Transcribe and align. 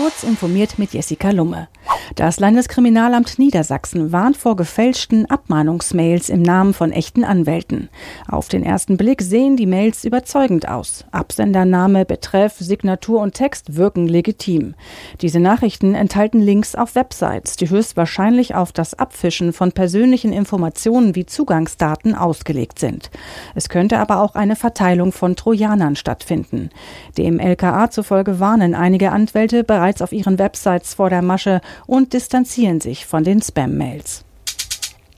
Kurz 0.00 0.22
informiert 0.22 0.78
mit 0.78 0.92
Jessica 0.94 1.30
Lumme. 1.30 1.66
Das 2.14 2.40
Landeskriminalamt 2.40 3.38
Niedersachsen 3.38 4.12
warnt 4.12 4.36
vor 4.36 4.56
gefälschten 4.56 5.26
Abmahnungsmails 5.26 6.30
im 6.30 6.42
Namen 6.42 6.72
von 6.72 6.90
echten 6.90 7.24
Anwälten. 7.24 7.88
Auf 8.28 8.48
den 8.48 8.62
ersten 8.62 8.96
Blick 8.96 9.22
sehen 9.22 9.56
die 9.56 9.66
Mails 9.66 10.04
überzeugend 10.04 10.68
aus. 10.68 11.04
Absendername, 11.10 12.04
Betreff, 12.04 12.56
Signatur 12.58 13.20
und 13.20 13.34
Text 13.34 13.76
wirken 13.76 14.08
legitim. 14.08 14.74
Diese 15.20 15.38
Nachrichten 15.38 15.94
enthalten 15.94 16.40
Links 16.40 16.74
auf 16.74 16.94
Websites, 16.94 17.56
die 17.56 17.68
höchstwahrscheinlich 17.68 18.54
auf 18.54 18.72
das 18.72 18.94
Abfischen 18.94 19.52
von 19.52 19.72
persönlichen 19.72 20.32
Informationen 20.32 21.14
wie 21.14 21.26
Zugangsdaten 21.26 22.14
ausgelegt 22.14 22.78
sind. 22.78 23.10
Es 23.54 23.68
könnte 23.68 23.98
aber 23.98 24.22
auch 24.22 24.34
eine 24.34 24.56
Verteilung 24.56 25.12
von 25.12 25.36
Trojanern 25.36 25.96
stattfinden. 25.96 26.70
Dem 27.16 27.38
LKA 27.38 27.90
zufolge 27.90 28.40
warnen 28.40 28.74
einige 28.74 29.12
Anwälte 29.12 29.62
bereits 29.62 30.00
auf 30.02 30.12
ihren 30.12 30.38
Websites 30.38 30.94
vor 30.94 31.10
der 31.10 31.22
Masche 31.22 31.60
und 31.86 31.97
distanzieren 32.06 32.80
sich 32.80 33.06
von 33.06 33.24
den 33.24 33.42
Spam-Mails. 33.42 34.24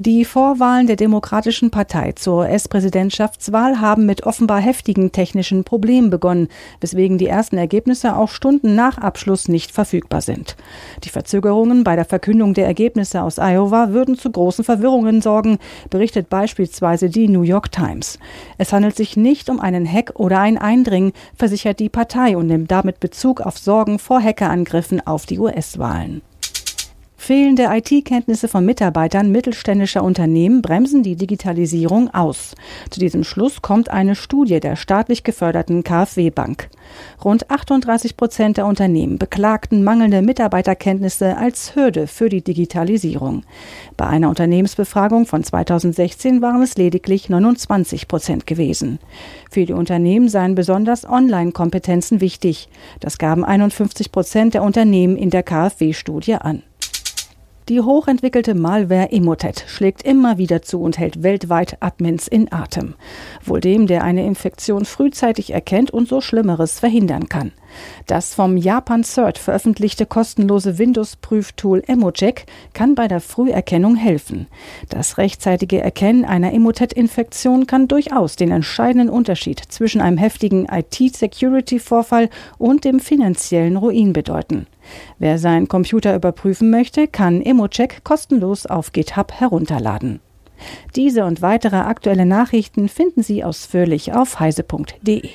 Die 0.00 0.24
Vorwahlen 0.24 0.86
der 0.86 0.94
Demokratischen 0.94 1.72
Partei 1.72 2.12
zur 2.12 2.44
US-Präsidentschaftswahl 2.44 3.80
haben 3.80 4.06
mit 4.06 4.22
offenbar 4.22 4.60
heftigen 4.60 5.10
technischen 5.10 5.64
Problemen 5.64 6.08
begonnen, 6.08 6.46
weswegen 6.80 7.18
die 7.18 7.26
ersten 7.26 7.58
Ergebnisse 7.58 8.14
auch 8.14 8.28
Stunden 8.28 8.76
nach 8.76 8.98
Abschluss 8.98 9.48
nicht 9.48 9.72
verfügbar 9.72 10.20
sind. 10.20 10.54
Die 11.02 11.08
Verzögerungen 11.08 11.82
bei 11.82 11.96
der 11.96 12.04
Verkündung 12.04 12.54
der 12.54 12.66
Ergebnisse 12.66 13.22
aus 13.22 13.40
Iowa 13.40 13.88
würden 13.90 14.16
zu 14.16 14.30
großen 14.30 14.62
Verwirrungen 14.62 15.20
sorgen, 15.20 15.58
berichtet 15.90 16.28
beispielsweise 16.28 17.10
die 17.10 17.26
New 17.26 17.42
York 17.42 17.72
Times. 17.72 18.20
Es 18.56 18.72
handelt 18.72 18.94
sich 18.94 19.16
nicht 19.16 19.50
um 19.50 19.58
einen 19.58 19.92
Hack 19.92 20.12
oder 20.14 20.38
ein 20.38 20.58
Eindringen, 20.58 21.12
versichert 21.34 21.80
die 21.80 21.88
Partei 21.88 22.36
und 22.36 22.46
nimmt 22.46 22.70
damit 22.70 23.00
Bezug 23.00 23.40
auf 23.40 23.58
Sorgen 23.58 23.98
vor 23.98 24.22
Hackerangriffen 24.22 25.04
auf 25.04 25.26
die 25.26 25.40
US-Wahlen. 25.40 26.22
Fehlende 27.20 27.64
IT-Kenntnisse 27.64 28.46
von 28.46 28.64
Mitarbeitern 28.64 29.30
mittelständischer 29.32 30.04
Unternehmen 30.04 30.62
bremsen 30.62 31.02
die 31.02 31.16
Digitalisierung 31.16 32.08
aus. 32.14 32.54
Zu 32.88 33.00
diesem 33.00 33.24
Schluss 33.24 33.60
kommt 33.60 33.90
eine 33.90 34.14
Studie 34.14 34.60
der 34.60 34.76
staatlich 34.76 35.24
geförderten 35.24 35.82
KfW 35.82 36.30
Bank. 36.30 36.70
Rund 37.22 37.50
38 37.50 38.16
Prozent 38.16 38.56
der 38.56 38.66
Unternehmen 38.66 39.18
beklagten 39.18 39.84
mangelnde 39.84 40.22
Mitarbeiterkenntnisse 40.22 41.36
als 41.36 41.74
Hürde 41.74 42.06
für 42.06 42.30
die 42.30 42.40
Digitalisierung. 42.40 43.42
Bei 43.96 44.06
einer 44.06 44.30
Unternehmensbefragung 44.30 45.26
von 45.26 45.42
2016 45.42 46.40
waren 46.40 46.62
es 46.62 46.76
lediglich 46.76 47.28
29 47.28 48.08
Prozent 48.08 48.46
gewesen. 48.46 49.00
Für 49.50 49.66
die 49.66 49.74
Unternehmen 49.74 50.28
seien 50.28 50.54
besonders 50.54 51.04
Online-Kompetenzen 51.04 52.20
wichtig. 52.22 52.68
Das 53.00 53.18
gaben 53.18 53.44
51 53.44 54.12
Prozent 54.12 54.54
der 54.54 54.62
Unternehmen 54.62 55.16
in 55.16 55.30
der 55.30 55.42
KfW-Studie 55.42 56.36
an. 56.36 56.62
Die 57.68 57.82
hochentwickelte 57.82 58.54
Malware 58.54 59.12
Emotet 59.12 59.66
schlägt 59.66 60.02
immer 60.02 60.38
wieder 60.38 60.62
zu 60.62 60.80
und 60.80 60.96
hält 60.96 61.22
weltweit 61.22 61.76
Admins 61.80 62.26
in 62.26 62.50
Atem. 62.50 62.94
Wohl 63.44 63.60
dem, 63.60 63.86
der 63.86 64.04
eine 64.04 64.24
Infektion 64.24 64.86
frühzeitig 64.86 65.52
erkennt 65.52 65.90
und 65.90 66.08
so 66.08 66.22
Schlimmeres 66.22 66.80
verhindern 66.80 67.28
kann. 67.28 67.52
Das 68.06 68.34
vom 68.34 68.56
Japan 68.56 69.04
CERT 69.04 69.38
veröffentlichte 69.38 70.06
kostenlose 70.06 70.78
Windows-Prüftool 70.78 71.82
Emocheck 71.86 72.46
kann 72.72 72.94
bei 72.94 73.08
der 73.08 73.20
Früherkennung 73.20 73.96
helfen. 73.96 74.46
Das 74.88 75.18
rechtzeitige 75.18 75.80
Erkennen 75.80 76.24
einer 76.24 76.52
Emotet-Infektion 76.52 77.66
kann 77.66 77.88
durchaus 77.88 78.36
den 78.36 78.50
entscheidenden 78.50 79.10
Unterschied 79.10 79.60
zwischen 79.68 80.00
einem 80.00 80.18
heftigen 80.18 80.66
IT-Security-Vorfall 80.70 82.30
und 82.58 82.84
dem 82.84 83.00
finanziellen 83.00 83.76
Ruin 83.76 84.12
bedeuten. 84.12 84.66
Wer 85.18 85.38
seinen 85.38 85.68
Computer 85.68 86.14
überprüfen 86.14 86.70
möchte, 86.70 87.08
kann 87.08 87.42
Emocheck 87.42 88.02
kostenlos 88.04 88.66
auf 88.66 88.92
GitHub 88.92 89.32
herunterladen. 89.32 90.20
Diese 90.96 91.24
und 91.24 91.42
weitere 91.42 91.76
aktuelle 91.76 92.26
Nachrichten 92.26 92.88
finden 92.88 93.22
Sie 93.22 93.44
ausführlich 93.44 94.12
auf 94.12 94.40
heise.de. 94.40 95.30